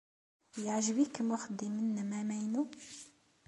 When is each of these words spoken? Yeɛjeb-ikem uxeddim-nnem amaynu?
Yeɛjeb-ikem 0.63 1.29
uxeddim-nnem 1.35 2.11
amaynu? 2.19 2.63